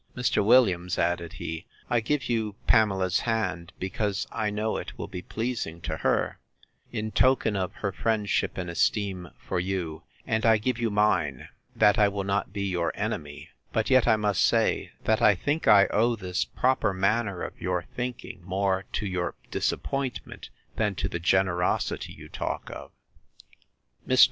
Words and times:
Mr. 0.17 0.43
Williams, 0.43 0.97
added 0.97 1.33
he, 1.33 1.67
I 1.87 1.99
give 1.99 2.27
you 2.27 2.55
Pamela's 2.65 3.19
hand, 3.19 3.71
because 3.77 4.25
I 4.31 4.49
know 4.49 4.77
it 4.77 4.97
will 4.97 5.07
be 5.07 5.21
pleasing 5.21 5.79
to 5.81 5.97
her, 5.97 6.39
in 6.91 7.11
token 7.11 7.55
of 7.55 7.71
her 7.73 7.91
friendship 7.91 8.57
and 8.57 8.67
esteem 8.67 9.29
for 9.37 9.59
you; 9.59 10.01
and 10.25 10.43
I 10.43 10.57
give 10.57 10.79
you 10.79 10.89
mine, 10.89 11.49
that 11.75 11.99
I 11.99 12.07
will 12.07 12.23
not 12.23 12.51
be 12.51 12.63
your 12.63 12.91
enemy: 12.95 13.49
but 13.71 13.91
yet 13.91 14.07
I 14.07 14.15
must 14.15 14.43
say, 14.43 14.89
that 15.03 15.21
I 15.21 15.35
think 15.35 15.67
I 15.67 15.85
owe 15.91 16.15
this 16.15 16.45
proper 16.45 16.95
manner 16.95 17.43
of 17.43 17.61
your 17.61 17.83
thinking 17.95 18.41
more 18.43 18.85
to 18.93 19.05
your 19.05 19.35
disappointment, 19.51 20.49
than 20.77 20.95
to 20.95 21.09
the 21.09 21.19
generosity 21.19 22.11
you 22.13 22.27
talk 22.27 22.71
of. 22.71 22.91
Mr. 24.07 24.19